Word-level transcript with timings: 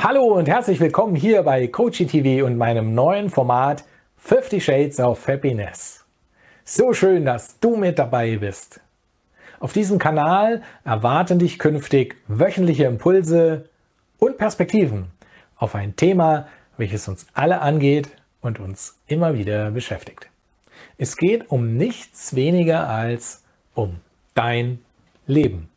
Hallo 0.00 0.26
und 0.26 0.46
herzlich 0.46 0.78
willkommen 0.78 1.16
hier 1.16 1.42
bei 1.42 1.66
Coachy 1.66 2.06
TV 2.06 2.46
und 2.46 2.56
meinem 2.56 2.94
neuen 2.94 3.30
Format 3.30 3.82
50 4.18 4.64
Shades 4.64 5.00
of 5.00 5.26
Happiness. 5.26 6.04
So 6.64 6.92
schön, 6.92 7.24
dass 7.24 7.58
du 7.58 7.74
mit 7.74 7.98
dabei 7.98 8.36
bist. 8.36 8.80
Auf 9.58 9.72
diesem 9.72 9.98
Kanal 9.98 10.62
erwarten 10.84 11.40
dich 11.40 11.58
künftig 11.58 12.14
wöchentliche 12.28 12.84
Impulse 12.84 13.70
und 14.20 14.38
Perspektiven 14.38 15.06
auf 15.56 15.74
ein 15.74 15.96
Thema, 15.96 16.46
welches 16.76 17.08
uns 17.08 17.26
alle 17.34 17.60
angeht 17.60 18.08
und 18.40 18.60
uns 18.60 19.00
immer 19.08 19.34
wieder 19.34 19.72
beschäftigt. 19.72 20.30
Es 20.96 21.16
geht 21.16 21.50
um 21.50 21.76
nichts 21.76 22.36
weniger 22.36 22.88
als 22.88 23.42
um 23.74 23.96
dein 24.34 24.78
Leben. 25.26 25.68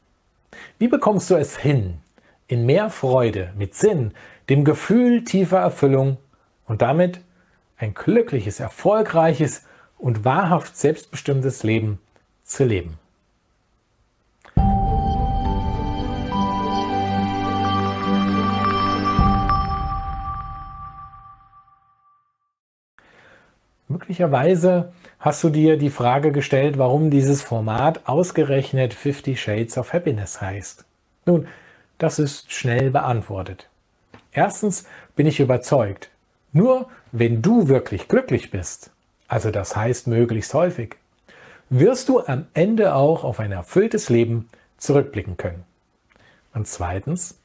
Wie 0.78 0.88
bekommst 0.88 1.32
du 1.32 1.36
es 1.38 1.58
hin, 1.58 2.01
in 2.52 2.66
mehr 2.66 2.90
Freude, 2.90 3.54
mit 3.58 3.76
Sinn, 3.76 4.12
dem 4.50 4.66
Gefühl 4.66 5.24
tiefer 5.24 5.60
Erfüllung 5.60 6.18
und 6.66 6.82
damit 6.82 7.22
ein 7.78 7.94
glückliches, 7.94 8.60
erfolgreiches 8.60 9.66
und 9.98 10.26
wahrhaft 10.26 10.76
selbstbestimmtes 10.76 11.64
Leben 11.64 12.00
zu 12.44 12.66
leben. 12.66 12.98
Möglicherweise 23.88 24.92
hast 25.20 25.42
du 25.44 25.50
dir 25.50 25.78
die 25.78 25.90
Frage 25.90 26.34
gestellt, 26.34 26.78
warum 26.78 27.12
dieses 27.12 27.42
Format 27.42 28.10
ausgerechnet 28.10 28.94
50 28.94 29.42
Shades 29.42 29.78
of 29.78 29.94
Happiness 29.94 30.42
heißt. 30.42 30.84
Nun, 31.26 31.48
das 32.02 32.18
ist 32.18 32.52
schnell 32.52 32.90
beantwortet. 32.90 33.70
Erstens 34.32 34.86
bin 35.16 35.28
ich 35.28 35.40
überzeugt, 35.40 36.10
nur 36.52 36.90
wenn 37.12 37.42
du 37.42 37.68
wirklich 37.68 38.08
glücklich 38.08 38.50
bist, 38.50 38.92
also 39.28 39.52
das 39.52 39.76
heißt 39.76 40.08
möglichst 40.08 40.54
häufig, 40.54 40.96
wirst 41.70 42.10
du 42.10 42.20
am 42.20 42.48
Ende 42.54 42.96
auch 42.96 43.24
auf 43.24 43.40
ein 43.40 43.52
erfülltes 43.52 44.10
Leben 44.10 44.50
zurückblicken 44.78 45.38
können. 45.38 45.64
Und 46.54 46.68
zweitens, 46.68 47.38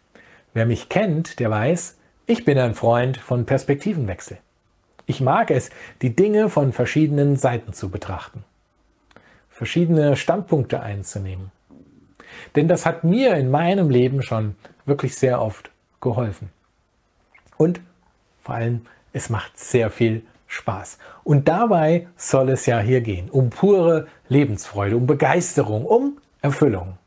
wer 0.55 0.65
mich 0.65 0.89
kennt, 0.89 1.39
der 1.39 1.51
weiß, 1.51 1.99
ich 2.27 2.45
bin 2.45 2.59
ein 2.59 2.75
Freund 2.75 3.19
von 3.19 3.47
Perspektivenwechsel. 3.47 4.39
Ich 5.05 5.21
mag 5.21 5.51
es, 5.51 5.71
die 6.03 6.17
Dinge 6.17 6.49
von 6.49 6.73
verschiedenen 6.73 7.37
Seiten 7.37 7.73
zu 7.73 7.91
betrachten, 7.91 8.43
verschiedene 9.51 10.17
Standpunkte 10.17 10.81
einzunehmen. 10.81 11.53
Denn 12.55 12.69
das 12.69 12.87
hat 12.87 13.05
mir 13.05 13.35
in 13.37 13.51
meinem 13.51 13.91
Leben 13.91 14.23
schon 14.23 14.57
wirklich 14.85 15.17
sehr 15.17 15.41
oft 15.41 15.71
geholfen. 16.01 16.51
Und 17.57 17.81
vor 18.43 18.55
allem, 18.55 18.83
es 19.13 19.31
macht 19.31 19.59
sehr 19.59 19.91
viel 19.91 20.23
Spaß. 20.47 20.99
Und 21.25 21.49
dabei 21.49 22.07
soll 22.17 22.51
es 22.51 22.67
ja 22.67 22.79
hier 22.79 23.01
gehen, 23.01 23.29
um 23.31 23.51
pure 23.51 24.07
Lebensfreude, 24.29 24.97
um 24.97 25.07
Begeisterung, 25.07 25.85
um 25.85 26.19
Erfüllung. 26.43 26.99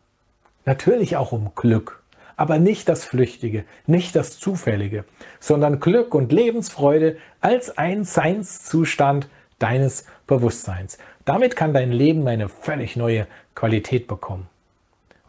Natürlich 0.66 1.16
auch 1.16 1.32
um 1.32 1.52
Glück, 1.56 2.04
aber 2.36 2.60
nicht 2.60 2.90
das 2.90 3.06
Flüchtige, 3.06 3.64
nicht 3.88 4.16
das 4.16 4.40
Zufällige, 4.40 5.06
sondern 5.40 5.80
Glück 5.80 6.14
und 6.14 6.32
Lebensfreude 6.32 7.18
als 7.42 7.78
ein 7.78 8.04
Seinszustand 8.04 9.30
deines 9.58 10.06
Bewusstseins. 10.28 10.98
Damit 11.26 11.56
kann 11.56 11.74
dein 11.74 11.92
Leben 11.92 12.28
eine 12.28 12.50
völlig 12.50 12.96
neue 12.96 13.28
Qualität 13.56 14.08
bekommen. 14.08 14.48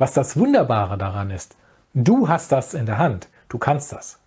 Was 0.01 0.15
das 0.15 0.39
Wunderbare 0.39 0.97
daran 0.97 1.31
ist, 1.31 1.59
du 1.93 2.27
hast 2.27 2.53
das 2.53 2.73
in 2.73 2.87
der 2.87 2.97
Hand, 2.97 3.29
du 3.51 3.59
kannst 3.59 3.93
das. 3.93 4.19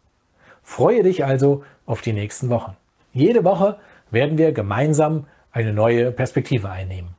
Freue 0.62 1.02
dich 1.02 1.26
also 1.26 1.64
auf 1.88 2.02
die 2.02 2.14
nächsten 2.14 2.52
Wochen. 2.52 2.78
Jede 3.12 3.44
Woche 3.44 3.78
werden 4.12 4.38
wir 4.38 4.52
gemeinsam 4.52 5.26
eine 5.52 5.74
neue 5.74 6.12
Perspektive 6.12 6.70
einnehmen. 6.70 7.16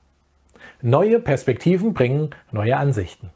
Neue 0.83 1.19
Perspektiven 1.19 1.95
bringen 1.95 2.31
neue 2.53 2.77
Ansichten. 2.77 3.31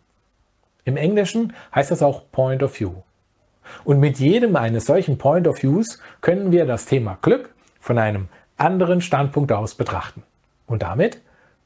Im 0.85 0.97
Englischen 0.97 1.53
heißt 1.75 1.91
das 1.91 2.05
auch 2.05 2.31
Point 2.31 2.63
of 2.63 2.79
View. 2.79 2.93
Und 3.83 3.99
mit 3.99 4.21
jedem 4.21 4.55
eines 4.55 4.87
solchen 4.87 5.19
Point 5.19 5.49
of 5.49 5.65
Views 5.65 6.01
können 6.21 6.53
wir 6.53 6.65
das 6.65 6.87
Thema 6.87 7.19
Glück 7.23 7.53
von 7.81 7.99
einem 7.99 8.29
anderen 8.57 9.01
Standpunkt 9.01 9.51
aus 9.51 9.75
betrachten. 9.75 10.23
Und 10.69 10.83
damit 10.83 11.21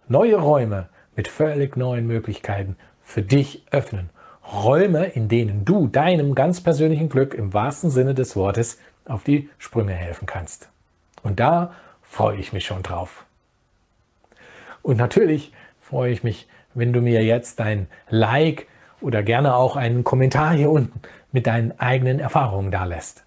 neue 0.08 0.36
Räume 0.36 0.88
mit 1.16 1.28
völlig 1.28 1.76
neuen 1.76 2.06
Möglichkeiten 2.06 2.78
für 3.12 3.22
dich 3.22 3.62
öffnen. 3.70 4.08
Räume, 4.50 5.04
in 5.04 5.28
denen 5.28 5.66
du 5.66 5.86
deinem 5.86 6.34
ganz 6.34 6.62
persönlichen 6.62 7.10
Glück 7.10 7.34
im 7.34 7.52
wahrsten 7.52 7.90
Sinne 7.90 8.14
des 8.14 8.36
Wortes 8.36 8.78
auf 9.04 9.22
die 9.22 9.50
Sprünge 9.58 9.92
helfen 9.92 10.24
kannst. 10.24 10.70
Und 11.22 11.38
da 11.38 11.74
freue 12.02 12.38
ich 12.38 12.54
mich 12.54 12.64
schon 12.64 12.82
drauf. 12.82 13.26
Und 14.80 14.96
natürlich 14.96 15.52
freue 15.80 16.10
ich 16.10 16.24
mich, 16.24 16.48
wenn 16.72 16.94
du 16.94 17.02
mir 17.02 17.22
jetzt 17.22 17.60
ein 17.60 17.86
Like 18.08 18.66
oder 19.02 19.22
gerne 19.22 19.56
auch 19.56 19.76
einen 19.76 20.04
Kommentar 20.04 20.54
hier 20.54 20.70
unten 20.70 21.02
mit 21.32 21.46
deinen 21.46 21.78
eigenen 21.78 22.18
Erfahrungen 22.18 22.70
da 22.70 22.84
lässt. 22.84 23.24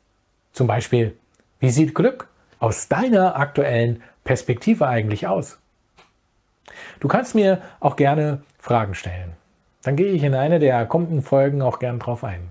Zum 0.52 0.66
Beispiel, 0.66 1.16
wie 1.60 1.70
sieht 1.70 1.94
Glück 1.94 2.28
aus 2.58 2.88
deiner 2.88 3.36
aktuellen 3.36 4.02
Perspektive 4.24 4.88
eigentlich 4.88 5.28
aus? 5.28 5.60
Du 7.00 7.08
kannst 7.08 7.36
mir 7.36 7.62
auch 7.80 7.96
gerne 7.96 8.42
Fragen 8.58 8.96
stellen 8.96 9.34
dann 9.86 9.96
gehe 9.96 10.12
ich 10.12 10.24
in 10.24 10.34
eine 10.34 10.58
der 10.58 10.84
kommenden 10.88 11.22
Folgen 11.22 11.62
auch 11.62 11.78
gern 11.78 12.00
drauf 12.00 12.24
ein. 12.24 12.50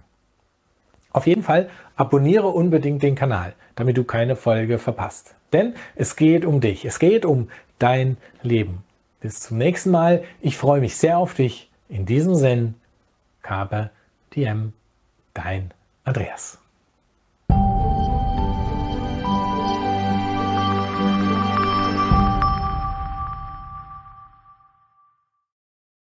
Auf 1.11 1.27
jeden 1.27 1.43
Fall 1.43 1.69
abonniere 1.97 2.47
unbedingt 2.47 3.03
den 3.03 3.17
Kanal, 3.17 3.55
damit 3.75 3.97
du 3.97 4.05
keine 4.05 4.37
Folge 4.37 4.79
verpasst. 4.79 5.35
Denn 5.53 5.75
es 5.97 6.15
geht 6.15 6.45
um 6.45 6.61
dich, 6.61 6.85
es 6.85 7.01
geht 7.01 7.25
um 7.25 7.51
dein 7.81 8.19
Leben. 8.43 8.85
Bis 9.21 9.41
zum 9.41 9.59
nächsten 9.59 9.91
Mal. 9.91 10.23
Ich 10.41 10.57
freue 10.57 10.81
mich 10.81 10.97
sehr 10.97 11.19
auf 11.19 11.35
dich. 11.35 11.71
In 11.89 12.07
diesem 12.07 12.37
Sinn, 12.37 12.75
Carpe 13.43 13.91
Diem, 14.35 14.73
dein 15.33 15.73
Andreas. 16.05 16.64